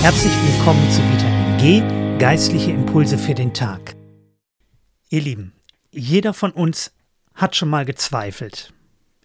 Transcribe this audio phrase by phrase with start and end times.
[0.00, 3.96] Herzlich willkommen zu Vitamin G, geistliche Impulse für den Tag.
[5.10, 5.52] Ihr Lieben,
[5.90, 6.92] jeder von uns
[7.34, 8.72] hat schon mal gezweifelt.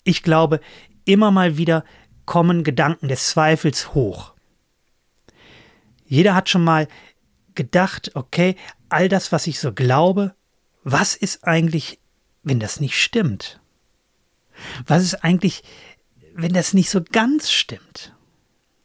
[0.04, 0.60] Ich glaube,
[1.06, 1.86] immer mal wieder
[2.26, 4.34] kommen Gedanken des Zweifels hoch.
[6.06, 6.88] Jeder hat schon mal
[7.54, 8.56] gedacht, okay,
[8.90, 10.36] all das, was ich so glaube,
[10.84, 12.00] was ist eigentlich,
[12.42, 13.62] wenn das nicht stimmt?
[14.86, 15.64] Was ist eigentlich,
[16.34, 18.13] wenn das nicht so ganz stimmt?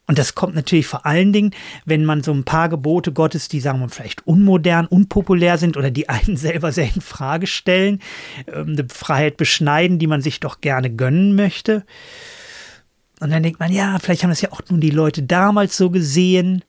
[0.09, 1.51] Und das kommt natürlich vor allen Dingen,
[1.85, 5.91] wenn man so ein paar Gebote Gottes, die sagen wir vielleicht unmodern, unpopulär sind oder
[5.91, 7.99] die einen selber sehr in Frage stellen,
[8.47, 11.85] ähm, eine Freiheit beschneiden, die man sich doch gerne gönnen möchte.
[13.19, 15.91] Und dann denkt man, ja, vielleicht haben das ja auch nun die Leute damals so
[15.91, 16.63] gesehen.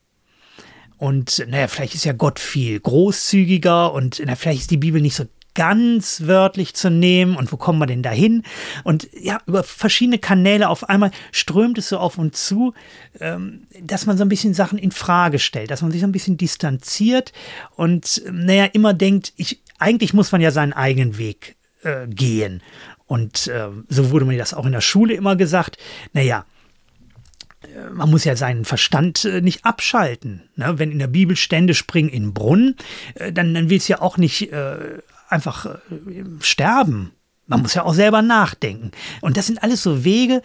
[0.98, 5.16] Und naja, vielleicht ist ja Gott viel großzügiger und na, vielleicht ist die Bibel nicht
[5.16, 8.42] so ganz wörtlich zu nehmen und wo kommen wir denn dahin?
[8.84, 12.74] Und ja, über verschiedene Kanäle auf einmal strömt es so auf uns zu,
[13.20, 16.12] ähm, dass man so ein bisschen Sachen in Frage stellt, dass man sich so ein
[16.12, 17.32] bisschen distanziert
[17.76, 22.62] und naja, immer denkt, ich, eigentlich muss man ja seinen eigenen Weg äh, gehen.
[23.06, 25.78] Und äh, so wurde mir das auch in der Schule immer gesagt.
[26.12, 26.44] Naja,
[27.62, 30.42] äh, man muss ja seinen Verstand äh, nicht abschalten.
[30.56, 30.78] Ne?
[30.78, 32.76] Wenn in der Bibel Stände springen in Brunnen,
[33.14, 34.50] äh, dann, dann willst du ja auch nicht
[35.30, 37.12] einfach äh, sterben.
[37.46, 38.92] Man muss ja auch selber nachdenken.
[39.20, 40.42] Und das sind alles so Wege,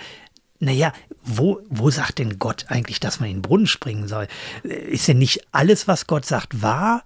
[0.59, 4.27] naja, wo, wo sagt denn Gott eigentlich, dass man in den Brunnen springen soll?
[4.63, 7.03] Ist denn nicht alles, was Gott sagt, wahr?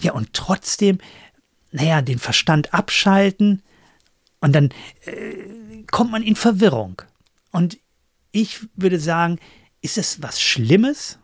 [0.00, 0.98] Ja, und trotzdem,
[1.72, 3.62] naja, den Verstand abschalten
[4.40, 4.70] und dann
[5.04, 7.02] äh, kommt man in Verwirrung.
[7.50, 7.78] Und
[8.32, 9.38] ich würde sagen,
[9.80, 11.18] ist es was Schlimmes?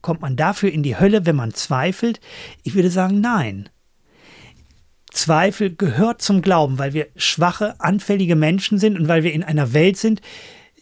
[0.00, 2.20] Kommt man dafür in die Hölle, wenn man zweifelt?
[2.62, 3.68] Ich würde sagen, nein.
[5.16, 9.72] Zweifel gehört zum Glauben, weil wir schwache, anfällige Menschen sind und weil wir in einer
[9.72, 10.20] Welt sind,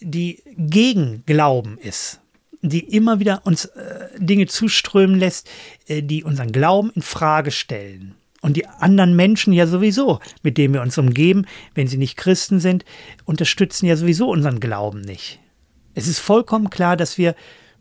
[0.00, 2.20] die gegen Glauben ist,
[2.60, 5.48] die immer wieder uns äh, Dinge zuströmen lässt,
[5.86, 8.14] äh, die unseren Glauben in Frage stellen.
[8.42, 12.61] Und die anderen Menschen ja sowieso, mit denen wir uns umgeben, wenn sie nicht Christen
[12.61, 12.84] sind,
[13.24, 15.39] unterstützen ja sowieso unseren Glauben nicht.
[15.95, 17.34] Es ist vollkommen klar, dass wir,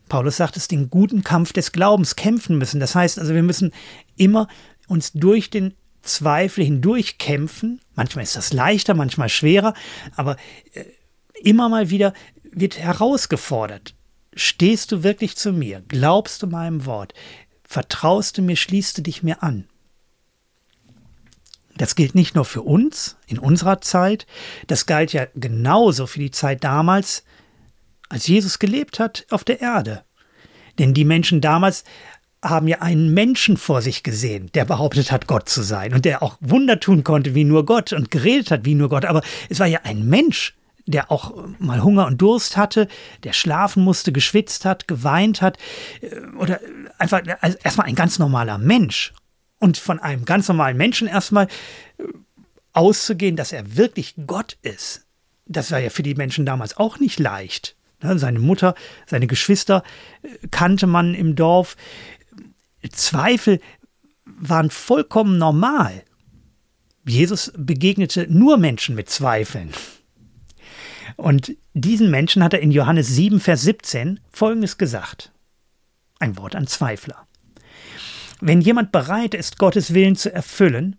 [0.07, 2.79] Paulus sagt es, den guten Kampf des Glaubens kämpfen müssen.
[2.79, 3.73] Das heißt also, wir müssen
[4.15, 4.47] immer
[4.87, 7.81] uns durch den Zweifel hindurch kämpfen.
[7.95, 9.73] Manchmal ist das leichter, manchmal schwerer,
[10.15, 10.37] aber
[10.73, 10.83] äh,
[11.41, 13.95] immer mal wieder wird herausgefordert.
[14.35, 15.83] Stehst du wirklich zu mir?
[15.87, 17.13] Glaubst du meinem Wort?
[17.63, 18.55] Vertraust du mir?
[18.55, 19.67] Schließt du dich mir an?
[21.75, 24.27] Das gilt nicht nur für uns in unserer Zeit,
[24.67, 27.23] das galt ja genauso für die Zeit damals,
[28.09, 30.03] als Jesus gelebt hat auf der Erde.
[30.77, 31.83] Denn die Menschen damals
[32.43, 36.21] haben ja einen Menschen vor sich gesehen, der behauptet hat, Gott zu sein und der
[36.21, 39.05] auch Wunder tun konnte wie nur Gott und geredet hat wie nur Gott.
[39.05, 40.53] Aber es war ja ein Mensch,
[40.85, 42.87] der auch mal Hunger und Durst hatte,
[43.23, 45.57] der schlafen musste, geschwitzt hat, geweint hat
[46.01, 46.59] äh, oder
[46.97, 49.13] einfach also erstmal ein ganz normaler Mensch.
[49.59, 51.47] Und von einem ganz normalen Menschen erstmal
[51.97, 52.03] äh,
[52.73, 55.05] auszugehen, dass er wirklich Gott ist,
[55.45, 57.75] das war ja für die Menschen damals auch nicht leicht.
[58.01, 59.83] Ne, seine Mutter, seine Geschwister
[60.21, 61.77] äh, kannte man im Dorf.
[62.91, 63.59] Zweifel
[64.25, 66.03] waren vollkommen normal.
[67.05, 69.71] Jesus begegnete nur Menschen mit Zweifeln.
[71.15, 75.31] Und diesen Menschen hat er in Johannes 7, Vers 17 Folgendes gesagt.
[76.19, 77.27] Ein Wort an Zweifler.
[78.39, 80.97] Wenn jemand bereit ist, Gottes Willen zu erfüllen,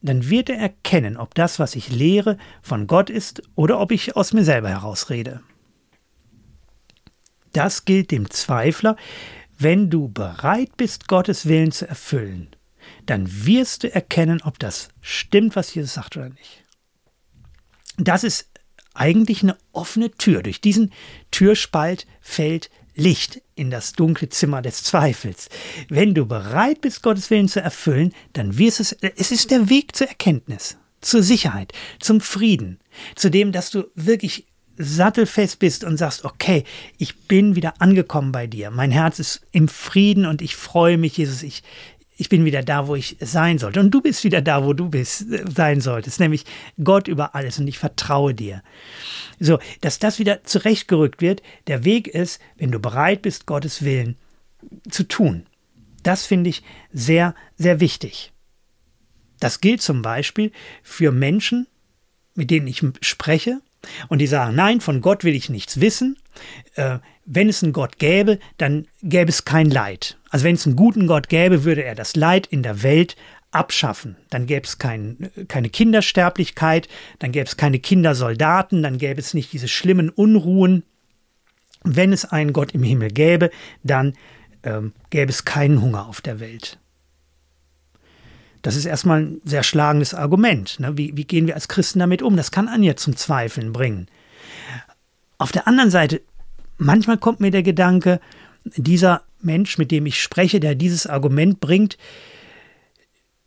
[0.00, 4.16] dann wird er erkennen, ob das, was ich lehre, von Gott ist oder ob ich
[4.16, 5.40] aus mir selber herausrede.
[7.52, 8.96] Das gilt dem Zweifler,
[9.58, 12.48] wenn du bereit bist, Gottes Willen zu erfüllen,
[13.06, 16.64] dann wirst du erkennen, ob das stimmt, was Jesus sagt oder nicht.
[17.96, 18.48] Das ist
[18.94, 20.42] eigentlich eine offene Tür.
[20.42, 20.92] Durch diesen
[21.30, 25.48] Türspalt fällt Licht in das dunkle Zimmer des Zweifels.
[25.88, 29.94] Wenn du bereit bist, Gottes Willen zu erfüllen, dann wirst es, es ist der Weg
[29.94, 32.80] zur Erkenntnis, zur Sicherheit, zum Frieden,
[33.14, 34.47] zu dem, dass du wirklich
[34.78, 36.64] sattelfest bist und sagst, okay,
[36.96, 38.70] ich bin wieder angekommen bei dir.
[38.70, 41.62] Mein Herz ist im Frieden und ich freue mich, Jesus, ich,
[42.16, 43.80] ich bin wieder da, wo ich sein sollte.
[43.80, 46.44] Und du bist wieder da, wo du bist, äh, sein solltest, nämlich
[46.82, 48.62] Gott über alles und ich vertraue dir.
[49.38, 54.16] So, dass das wieder zurechtgerückt wird, der Weg ist, wenn du bereit bist, Gottes Willen
[54.90, 55.46] zu tun.
[56.02, 58.32] Das finde ich sehr, sehr wichtig.
[59.40, 60.52] Das gilt zum Beispiel
[60.82, 61.66] für Menschen,
[62.34, 63.60] mit denen ich spreche,
[64.08, 66.16] und die sagen, nein, von Gott will ich nichts wissen.
[66.74, 70.18] Äh, wenn es einen Gott gäbe, dann gäbe es kein Leid.
[70.30, 73.16] Also wenn es einen guten Gott gäbe, würde er das Leid in der Welt
[73.50, 74.16] abschaffen.
[74.30, 76.88] Dann gäbe es kein, keine Kindersterblichkeit,
[77.18, 80.84] dann gäbe es keine Kindersoldaten, dann gäbe es nicht diese schlimmen Unruhen.
[81.84, 83.50] Wenn es einen Gott im Himmel gäbe,
[83.82, 84.14] dann
[84.62, 86.78] ähm, gäbe es keinen Hunger auf der Welt.
[88.68, 90.78] Das ist erstmal ein sehr schlagendes Argument.
[90.78, 90.98] Ne?
[90.98, 92.36] Wie, wie gehen wir als Christen damit um?
[92.36, 94.08] Das kann Anja zum Zweifeln bringen.
[95.38, 96.20] Auf der anderen Seite,
[96.76, 98.20] manchmal kommt mir der Gedanke,
[98.76, 101.96] dieser Mensch, mit dem ich spreche, der dieses Argument bringt,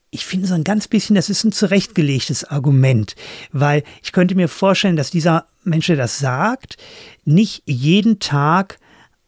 [0.10, 3.16] ich finde so ein ganz bisschen, das ist ein zurechtgelegtes Argument,
[3.52, 6.78] weil ich könnte mir vorstellen, dass dieser Mensch, der das sagt,
[7.26, 8.80] nicht jeden Tag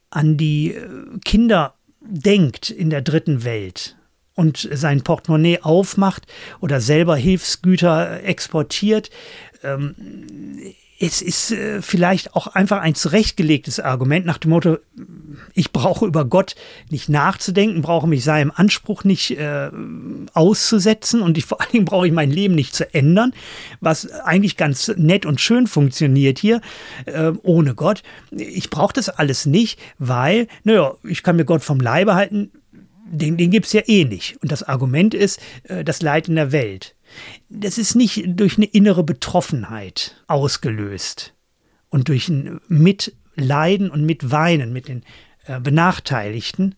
[0.10, 0.90] an die äh,
[1.24, 3.96] Kinder denkt in der dritten Welt
[4.36, 6.26] und sein Portemonnaie aufmacht
[6.60, 9.10] oder selber Hilfsgüter exportiert.
[9.64, 9.96] Ähm,
[11.06, 14.78] es ist äh, vielleicht auch einfach ein zurechtgelegtes Argument nach dem Motto,
[15.54, 16.56] ich brauche über Gott
[16.90, 19.70] nicht nachzudenken, brauche mich seinem Anspruch nicht äh,
[20.34, 23.34] auszusetzen und ich, vor allen Dingen brauche ich mein Leben nicht zu ändern,
[23.82, 26.62] was eigentlich ganz nett und schön funktioniert hier
[27.06, 28.04] äh, ohne Gott.
[28.32, 32.52] Ich brauche das alles nicht, weil, naja, ich kann mir Gott vom Leibe halten,
[33.06, 34.38] den, den gibt es ja eh nicht.
[34.42, 36.96] Und das Argument ist äh, das Leid in der Welt.
[37.50, 41.34] Das ist nicht durch eine innere Betroffenheit ausgelöst
[41.90, 45.04] und durch ein Mitleiden und Mitweinen mit den
[45.46, 46.76] äh, Benachteiligten,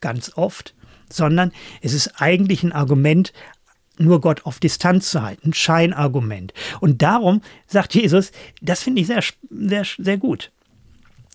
[0.00, 0.74] ganz oft,
[1.10, 3.32] sondern es ist eigentlich ein Argument,
[3.96, 6.52] nur Gott auf Distanz zu halten, ein Scheinargument.
[6.80, 10.50] Und darum sagt Jesus, das finde ich sehr, sehr, sehr gut.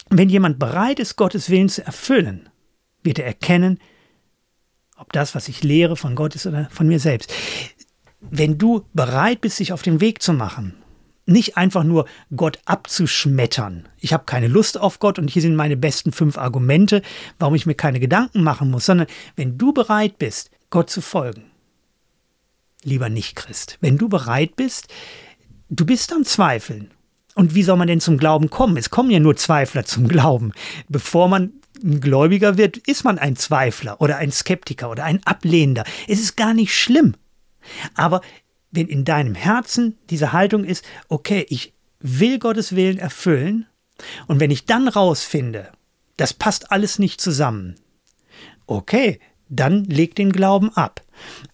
[0.10, 2.50] Wenn jemand bereit ist, Gottes Willen zu erfüllen,
[3.04, 3.80] wird er erkennen,
[5.00, 7.34] ob das, was ich lehre, von Gott ist oder von mir selbst.
[8.19, 10.75] Wenn du bereit bist, dich auf den Weg zu machen,
[11.25, 12.06] nicht einfach nur
[12.36, 13.88] Gott abzuschmettern.
[14.00, 17.01] Ich habe keine Lust auf Gott und hier sind meine besten fünf Argumente,
[17.38, 21.44] warum ich mir keine Gedanken machen muss, sondern wenn du bereit bist, Gott zu folgen,
[22.84, 24.88] lieber Nicht-Christ, wenn du bereit bist,
[25.69, 26.92] du bist am Zweifeln.
[27.36, 28.75] Und wie soll man denn zum Glauben kommen?
[28.75, 30.52] Es kommen ja nur Zweifler zum Glauben.
[30.90, 31.54] Bevor man
[31.84, 35.84] ein Gläubiger wird, ist man ein Zweifler oder ein Skeptiker oder ein Ablehnender.
[36.08, 37.16] Es ist gar nicht schlimm.
[37.96, 38.22] Aber
[38.72, 43.66] wenn in deinem Herzen diese Haltung ist, okay, ich will Gottes Willen erfüllen,
[44.28, 45.72] und wenn ich dann rausfinde,
[46.18, 47.76] das passt alles nicht zusammen,
[48.66, 51.02] okay, dann leg den Glauben ab.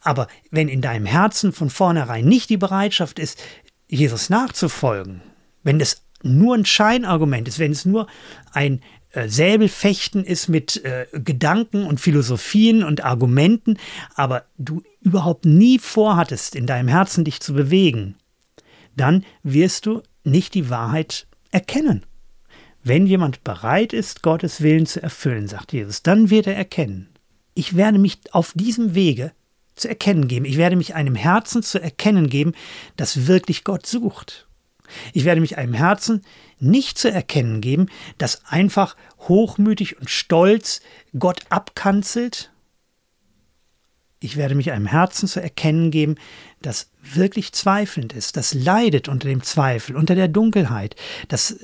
[0.02, 3.42] Aber wenn in deinem Herzen von vornherein nicht die Bereitschaft ist,
[3.88, 5.22] Jesus nachzufolgen,
[5.64, 8.08] wenn es nur ein Scheinargument ist, wenn es nur
[8.52, 8.82] ein
[9.12, 13.78] äh, Säbelfechten ist mit äh, Gedanken und Philosophien und Argumenten,
[14.16, 18.16] aber du überhaupt nie vorhattest, in deinem Herzen dich zu bewegen,
[18.96, 22.06] dann wirst du nicht die Wahrheit erkennen.
[22.84, 27.10] Wenn jemand bereit ist, Gottes Willen zu erfüllen, sagt Jesus, dann wird er erkennen.
[27.54, 29.32] Ich werde mich auf diesem Wege
[29.76, 30.46] zu erkennen geben.
[30.46, 32.54] Ich werde mich einem Herzen zu erkennen geben,
[32.96, 34.45] das wirklich Gott sucht.
[35.14, 36.22] Ich werde mich einem Herzen
[36.60, 37.88] nicht zu erkennen geben,
[38.18, 40.82] das einfach hochmütig und stolz
[41.18, 42.52] Gott abkanzelt.
[44.20, 46.16] Ich werde mich einem Herzen zu erkennen geben,
[46.62, 50.96] das wirklich zweifelnd ist, das leidet unter dem Zweifel, unter der Dunkelheit,
[51.28, 51.60] das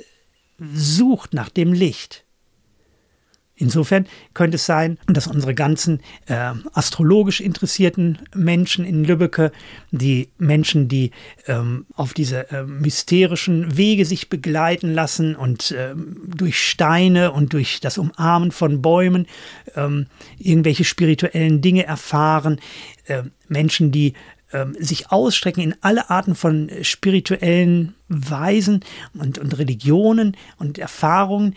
[0.60, 2.24] sucht nach dem Licht.
[3.62, 9.52] Insofern könnte es sein, dass unsere ganzen äh, astrologisch interessierten Menschen in Lübbecke,
[9.92, 11.12] die Menschen, die
[11.46, 17.80] ähm, auf diese äh, mysterischen Wege sich begleiten lassen und äh, durch Steine und durch
[17.82, 19.28] das Umarmen von Bäumen
[19.76, 20.08] ähm,
[20.40, 22.60] irgendwelche spirituellen Dinge erfahren,
[23.06, 24.14] äh, Menschen, die
[24.54, 31.56] ähm, sich ausstrecken in alle Arten von spirituellen Weisen und, und Religionen und Erfahrungen,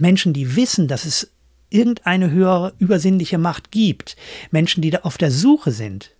[0.00, 1.30] Menschen, die wissen, dass es
[1.70, 4.16] irgendeine höhere übersinnliche Macht gibt,
[4.50, 6.12] Menschen, die da auf der Suche sind,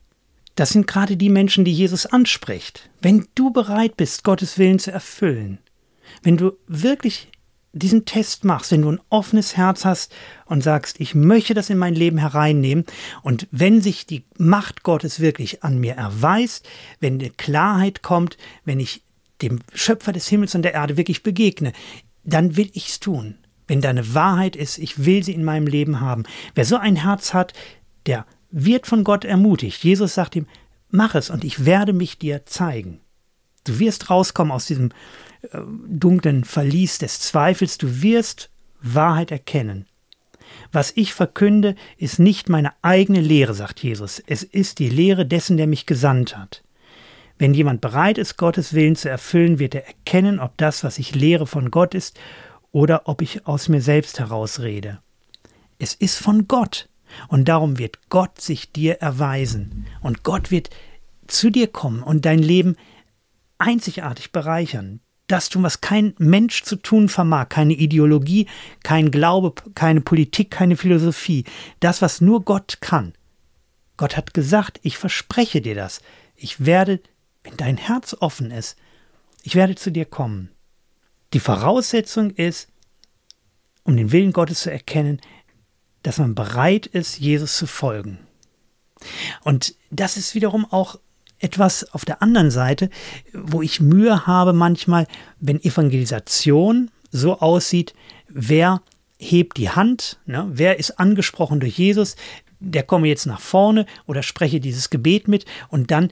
[0.55, 2.91] das sind gerade die Menschen, die Jesus anspricht.
[3.01, 5.59] Wenn du bereit bist, Gottes Willen zu erfüllen,
[6.23, 7.29] wenn du wirklich
[7.73, 10.13] diesen Test machst, wenn du ein offenes Herz hast
[10.47, 12.87] und sagst, ich möchte das in mein Leben hereinnehmen
[13.23, 16.69] und wenn sich die Macht Gottes wirklich an mir erweist,
[16.99, 19.03] wenn eine Klarheit kommt, wenn ich
[19.43, 21.73] dem Schöpfer des Himmels und der Erde wirklich begegne,
[22.25, 23.37] dann will ich es tun
[23.69, 26.25] wenn deine Wahrheit ist, ich will sie in meinem Leben haben.
[26.55, 27.53] Wer so ein Herz hat,
[28.07, 29.85] der wird von Gott ermutigt.
[29.85, 30.47] Jesus sagt ihm,
[30.91, 33.01] mach es und ich werde mich dir zeigen.
[33.65, 34.91] Du wirst rauskommen aus diesem
[35.43, 39.87] äh, dunklen Verlies des Zweifels, du wirst Wahrheit erkennen.
[40.73, 45.59] Was ich verkünde, ist nicht meine eigene Lehre, sagt Jesus, es ist die Lehre dessen,
[45.59, 46.63] der mich gesandt hat.
[47.39, 51.15] Wenn jemand bereit ist, Gottes Willen zu erfüllen, wird er erkennen, ob das, was ich
[51.15, 52.19] lehre, von Gott ist
[52.73, 55.01] oder ob ich aus mir selbst herausrede.
[55.79, 56.89] Es ist von Gott
[57.29, 60.71] und darum wird Gott sich dir erweisen und Gott wird
[61.27, 62.77] zu dir kommen und dein Leben
[63.59, 65.01] einzigartig bereichern.
[65.29, 68.47] das tun, was kein Mensch zu tun vermag, keine Ideologie,
[68.83, 71.45] kein Glaube, keine Politik, keine Philosophie,
[71.81, 73.13] das, was nur Gott kann.
[73.99, 76.01] Gott hat gesagt, ich verspreche dir das,
[76.35, 77.01] ich werde,
[77.43, 78.79] wenn dein Herz offen ist,
[79.43, 80.51] ich werde zu dir kommen.
[81.33, 82.69] Die Voraussetzung ist,
[83.85, 85.21] um den Willen Gottes zu erkennen,
[86.03, 88.19] dass man bereit ist, Jesus zu folgen.
[89.45, 90.99] Und das ist wiederum auch
[91.39, 92.91] etwas auf der anderen Seite,
[93.33, 95.07] wo ich Mühe habe manchmal,
[95.39, 97.95] wenn Evangelisation so aussieht,
[98.29, 98.83] wer
[99.19, 100.47] hebt die Hand, ne?
[100.51, 102.17] wer ist angesprochen durch Jesus,
[102.61, 106.11] der komme jetzt nach vorne oder spreche dieses Gebet mit und dann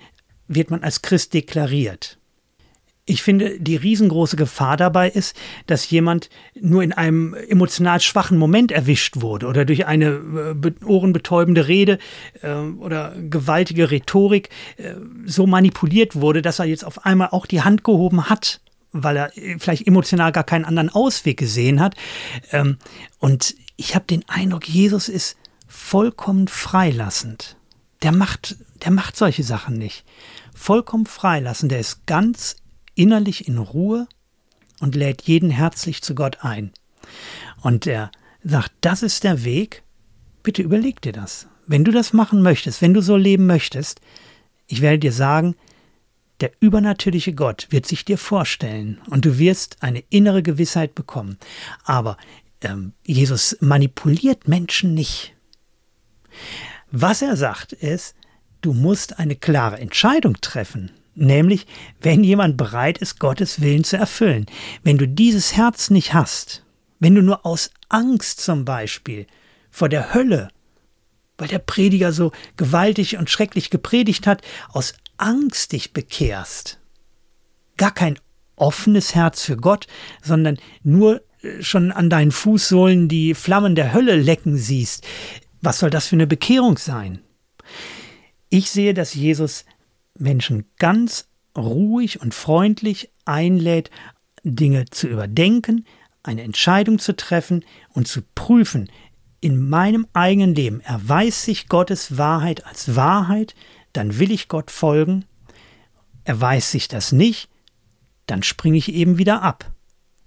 [0.49, 2.19] wird man als Christ deklariert.
[3.09, 5.37] Ich finde, die riesengroße Gefahr dabei ist,
[5.67, 6.29] dass jemand
[6.61, 10.07] nur in einem emotional schwachen Moment erwischt wurde oder durch eine
[10.65, 11.99] äh, ohrenbetäubende Rede
[12.43, 14.95] äh, oder gewaltige Rhetorik äh,
[15.25, 18.61] so manipuliert wurde, dass er jetzt auf einmal auch die Hand gehoben hat,
[18.91, 21.95] weil er äh, vielleicht emotional gar keinen anderen Ausweg gesehen hat.
[22.51, 22.77] Ähm,
[23.21, 25.37] und ich habe den Eindruck, Jesus ist
[25.69, 27.57] vollkommen freilassend.
[28.03, 30.05] Der macht, der macht solche Sachen nicht.
[30.53, 31.71] Vollkommen freilassend.
[31.71, 32.57] Der ist ganz
[32.97, 34.09] innerlich in Ruhe
[34.81, 36.73] und lädt jeden herzlich zu Gott ein.
[37.62, 38.11] Und er
[38.43, 39.83] sagt, das ist der Weg,
[40.43, 41.47] bitte überleg dir das.
[41.67, 44.00] Wenn du das machen möchtest, wenn du so leben möchtest,
[44.67, 45.55] ich werde dir sagen,
[46.41, 51.38] der übernatürliche Gott wird sich dir vorstellen und du wirst eine innere Gewissheit bekommen.
[51.85, 52.19] Aber
[52.61, 55.35] ähm, Jesus manipuliert Menschen nicht.
[56.91, 58.15] Was er sagt ist,
[58.61, 60.91] du musst eine klare Entscheidung treffen.
[61.17, 61.67] Nämlich,
[62.01, 64.45] wenn jemand bereit ist, Gottes Willen zu erfüllen.
[64.85, 66.63] Wenn du dieses Herz nicht hast,
[67.01, 69.27] wenn du nur aus Angst zum Beispiel
[69.71, 70.49] vor der Hölle,
[71.39, 76.79] weil der Prediger so gewaltig und schrecklich gepredigt hat, aus Angst dich bekehrst,
[77.79, 78.19] gar kein
[78.55, 79.87] offenes Herz für Gott,
[80.23, 85.07] sondern nur äh, schon an deinen Fußsohlen die Flammen der Hölle lecken siehst,
[85.63, 87.21] was soll das für eine Bekehrung sein?
[88.51, 89.65] Ich sehe, dass Jesus
[90.19, 93.91] Menschen ganz ruhig und freundlich einlädt,
[94.43, 95.85] Dinge zu überdenken,
[96.23, 98.91] eine Entscheidung zu treffen und zu prüfen,
[99.41, 103.55] in meinem eigenen Leben erweist sich Gottes Wahrheit als Wahrheit,
[103.93, 105.25] dann will ich Gott folgen.
[106.25, 107.49] Erweist sich das nicht,
[108.27, 109.71] dann springe ich eben wieder ab.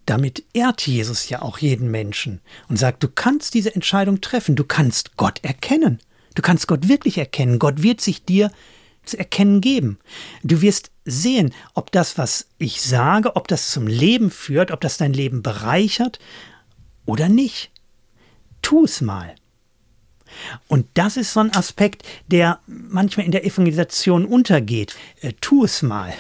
[0.06, 4.64] Damit ehrt Jesus ja auch jeden Menschen und sagt, du kannst diese Entscheidung treffen, du
[4.64, 6.00] kannst Gott erkennen,
[6.36, 8.52] du kannst Gott wirklich erkennen, Gott wird sich dir
[9.10, 10.00] zu erkennen geben.
[10.44, 14.98] Du wirst sehen, ob das, was ich sage, ob das zum Leben führt, ob das
[14.98, 16.20] dein Leben bereichert
[17.06, 17.72] oder nicht.
[18.62, 19.36] Tu es mal.
[20.68, 24.96] Und das ist so ein Aspekt, der manchmal in der Evangelisation untergeht.
[25.22, 26.14] Äh, tu es mal.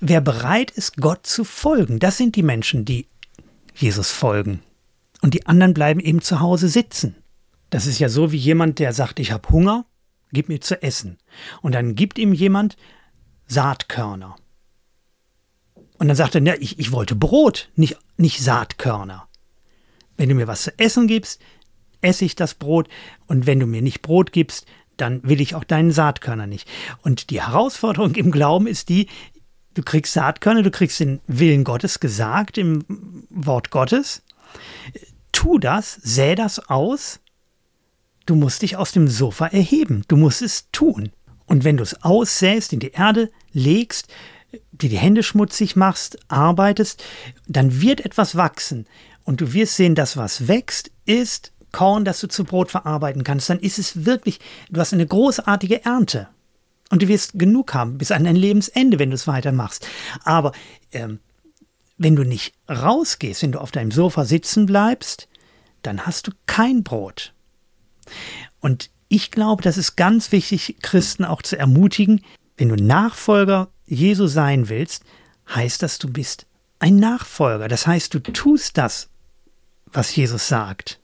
[0.00, 3.06] Wer bereit ist, Gott zu folgen, das sind die Menschen, die
[3.74, 4.60] Jesus folgen.
[5.22, 7.16] Und die anderen bleiben eben zu Hause sitzen.
[7.70, 9.84] Das ist ja so wie jemand, der sagt, ich habe Hunger
[10.36, 11.16] gib mir zu essen.
[11.62, 12.76] Und dann gibt ihm jemand
[13.46, 14.36] Saatkörner.
[15.98, 19.28] Und dann sagt er, ne, ich, ich wollte Brot, nicht, nicht Saatkörner.
[20.18, 21.40] Wenn du mir was zu essen gibst,
[22.02, 22.88] esse ich das Brot.
[23.26, 24.66] Und wenn du mir nicht Brot gibst,
[24.98, 26.68] dann will ich auch deinen Saatkörner nicht.
[27.00, 29.08] Und die Herausforderung im Glauben ist die,
[29.72, 32.84] du kriegst Saatkörner, du kriegst den Willen Gottes gesagt im
[33.30, 34.22] Wort Gottes.
[35.32, 37.20] Tu das, säh das aus
[38.26, 40.02] Du musst dich aus dem Sofa erheben.
[40.08, 41.10] Du musst es tun.
[41.46, 44.08] Und wenn du es aussäst, in die Erde legst,
[44.72, 47.04] dir die Hände schmutzig machst, arbeitest,
[47.46, 48.86] dann wird etwas wachsen.
[49.24, 53.48] Und du wirst sehen, dass was wächst, ist Korn, das du zu Brot verarbeiten kannst.
[53.48, 54.40] Dann ist es wirklich,
[54.70, 56.28] du hast eine großartige Ernte.
[56.90, 59.86] Und du wirst genug haben bis an dein Lebensende, wenn du es weitermachst.
[60.24, 60.52] Aber
[60.92, 61.20] ähm,
[61.98, 65.28] wenn du nicht rausgehst, wenn du auf deinem Sofa sitzen bleibst,
[65.82, 67.34] dann hast du kein Brot.
[68.60, 72.22] Und ich glaube, das ist ganz wichtig, Christen auch zu ermutigen,
[72.56, 75.04] wenn du Nachfolger Jesu sein willst,
[75.48, 76.46] heißt das, du bist
[76.78, 77.68] ein Nachfolger.
[77.68, 79.08] Das heißt, du tust das,
[79.86, 81.00] was Jesus sagt.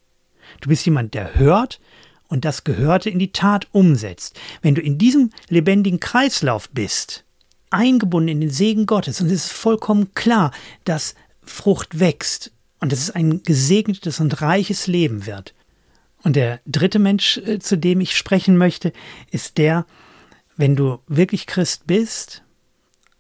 [0.60, 1.80] Du bist jemand, der hört
[2.28, 4.38] und das Gehörte in die Tat umsetzt.
[4.62, 7.24] Wenn du in diesem lebendigen Kreislauf bist,
[7.70, 10.52] eingebunden in den Segen Gottes, und es ist vollkommen klar,
[10.84, 15.54] dass Frucht wächst und dass es ein gesegnetes und reiches Leben wird,
[16.24, 18.92] und der dritte Mensch, äh, zu dem ich sprechen möchte,
[19.30, 19.86] ist der,
[20.56, 22.42] wenn du wirklich Christ bist,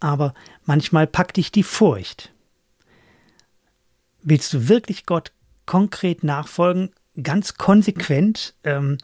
[0.00, 2.32] aber manchmal packt dich die Furcht.
[4.22, 5.32] Willst du wirklich Gott
[5.66, 6.90] konkret nachfolgen,
[7.20, 8.54] ganz konsequent?
[8.62, 8.98] Ähm,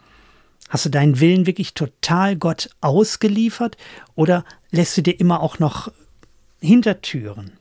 [0.69, 3.77] hast du deinen Willen wirklich total Gott ausgeliefert
[4.15, 5.91] oder lässt du dir immer auch noch
[6.61, 7.53] Hintertüren?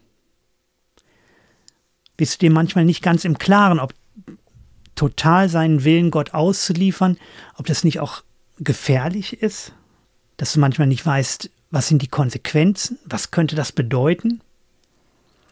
[2.16, 3.94] Bist du dir manchmal nicht ganz im Klaren, ob
[4.98, 7.18] total seinen Willen Gott auszuliefern,
[7.56, 8.24] ob das nicht auch
[8.60, 9.74] gefährlich ist?
[10.36, 13.00] Dass du manchmal nicht weißt, was sind die Konsequenzen?
[13.06, 14.42] Was könnte das bedeuten?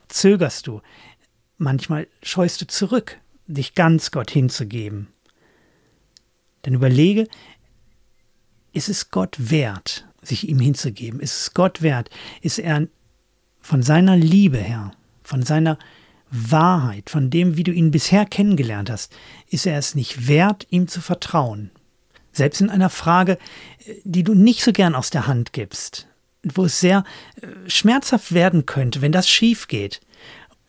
[0.07, 0.81] Zögerst du?
[1.57, 5.07] Manchmal scheust du zurück, dich ganz Gott hinzugeben.
[6.61, 7.27] Dann überlege,
[8.73, 11.19] ist es Gott wert, sich ihm hinzugeben?
[11.19, 12.09] Ist es Gott wert?
[12.41, 12.87] Ist er
[13.61, 14.91] von seiner Liebe her,
[15.23, 15.77] von seiner
[16.51, 19.15] Wahrheit, von dem, wie du ihn bisher kennengelernt hast,
[19.49, 21.71] ist er es nicht wert, ihm zu vertrauen?
[22.31, 23.37] Selbst in einer Frage,
[24.03, 26.07] die du nicht so gern aus der Hand gibst,
[26.43, 27.03] wo es sehr
[27.41, 30.01] äh, schmerzhaft werden könnte, wenn das schief geht.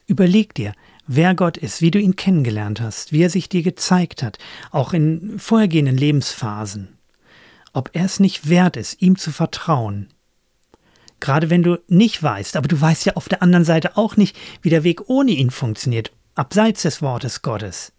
[0.06, 0.74] Überleg dir,
[1.06, 4.38] wer Gott ist, wie du ihn kennengelernt hast, wie er sich dir gezeigt hat,
[4.70, 6.96] auch in vorhergehenden Lebensphasen.
[7.72, 10.08] Ob er es nicht wert ist, ihm zu vertrauen.
[11.20, 14.36] Gerade wenn du nicht weißt, aber du weißt ja auf der anderen Seite auch nicht,
[14.62, 17.92] wie der Weg ohne ihn funktioniert, abseits des Wortes Gottes.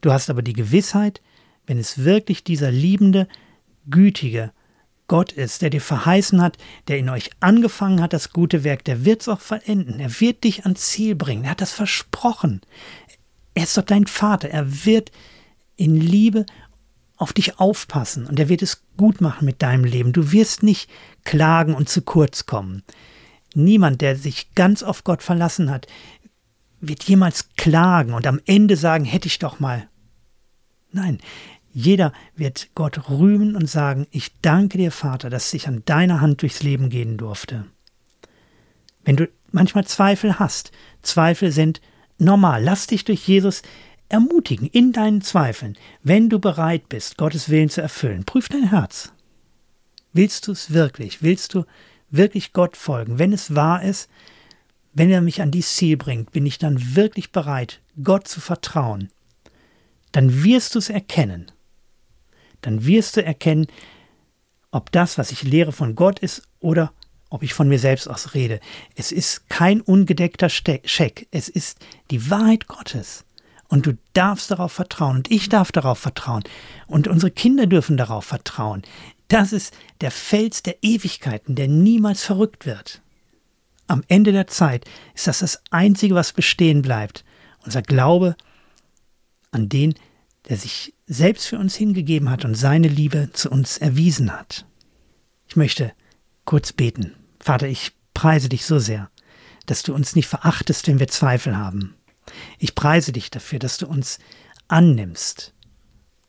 [0.00, 1.22] Du hast aber die Gewissheit,
[1.66, 3.26] wenn es wirklich dieser liebende,
[3.88, 4.52] gütige
[5.08, 9.04] Gott ist, der dir verheißen hat, der in euch angefangen hat, das gute Werk, der
[9.04, 10.00] wird es auch vollenden.
[10.00, 11.44] Er wird dich ans Ziel bringen.
[11.44, 12.60] Er hat das versprochen.
[13.54, 14.50] Er ist doch dein Vater.
[14.50, 15.12] Er wird
[15.76, 16.44] in Liebe
[17.16, 20.12] auf dich aufpassen und er wird es gut machen mit deinem Leben.
[20.12, 20.90] Du wirst nicht
[21.24, 22.82] klagen und zu kurz kommen.
[23.54, 25.86] Niemand, der sich ganz auf Gott verlassen hat,
[26.80, 29.88] wird jemals klagen und am Ende sagen, hätte ich doch mal.
[30.92, 31.18] Nein,
[31.72, 36.42] jeder wird Gott rühmen und sagen, ich danke dir, Vater, dass ich an deiner Hand
[36.42, 37.66] durchs Leben gehen durfte.
[39.04, 41.80] Wenn du manchmal Zweifel hast, Zweifel sind
[42.18, 43.62] normal, lass dich durch Jesus
[44.08, 48.24] ermutigen in deinen Zweifeln, wenn du bereit bist, Gottes Willen zu erfüllen.
[48.24, 49.12] Prüf dein Herz.
[50.12, 51.22] Willst du es wirklich?
[51.22, 51.64] Willst du
[52.10, 53.18] wirklich Gott folgen?
[53.18, 54.08] Wenn es wahr ist,
[54.94, 59.10] wenn er mich an dieses Ziel bringt, bin ich dann wirklich bereit, Gott zu vertrauen.
[60.12, 61.50] Dann wirst du es erkennen
[62.66, 63.68] dann wirst du erkennen,
[64.72, 66.92] ob das, was ich lehre, von Gott ist oder
[67.30, 68.60] ob ich von mir selbst aus rede.
[68.96, 71.78] Es ist kein ungedeckter Scheck, es ist
[72.10, 73.24] die Wahrheit Gottes.
[73.68, 76.44] Und du darfst darauf vertrauen und ich darf darauf vertrauen
[76.86, 78.82] und unsere Kinder dürfen darauf vertrauen.
[79.28, 83.02] Das ist der Fels der Ewigkeiten, der niemals verrückt wird.
[83.88, 87.24] Am Ende der Zeit ist das das Einzige, was bestehen bleibt.
[87.64, 88.36] Unser Glaube
[89.50, 89.94] an den,
[90.48, 94.66] der sich selbst für uns hingegeben hat und seine Liebe zu uns erwiesen hat.
[95.48, 95.92] Ich möchte
[96.44, 97.14] kurz beten.
[97.40, 99.10] Vater, ich preise dich so sehr,
[99.66, 101.94] dass du uns nicht verachtest, wenn wir Zweifel haben.
[102.58, 104.18] Ich preise dich dafür, dass du uns
[104.68, 105.52] annimmst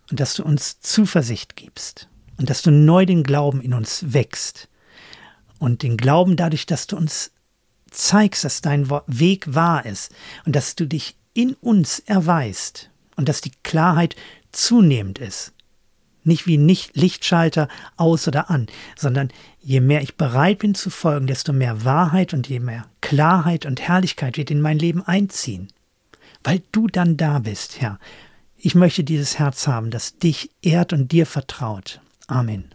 [0.10, 2.08] und dass du uns Zuversicht gibst
[2.38, 4.70] und dass du neu den Glauben in uns wächst
[5.60, 7.32] und den Glauben dadurch, dass du uns
[7.90, 10.12] zeigst, dass dein Weg wahr ist
[10.46, 14.16] und dass du dich in uns erweist und dass die Klarheit
[14.52, 15.54] zunehmend ist.
[16.24, 19.30] Nicht wie nicht Lichtschalter aus oder an, sondern
[19.60, 23.82] je mehr ich bereit bin zu folgen, desto mehr Wahrheit und je mehr Klarheit und
[23.82, 25.70] Herrlichkeit wird in mein Leben einziehen.
[26.44, 28.00] Weil du dann da bist, Herr.
[28.56, 32.02] Ich möchte dieses Herz haben, das dich ehrt und dir vertraut.
[32.28, 32.66] Amen.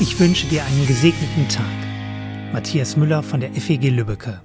[0.00, 1.64] Ich wünsche dir einen gesegneten Tag.
[2.52, 4.42] Matthias Müller von der FEG Lübbecke.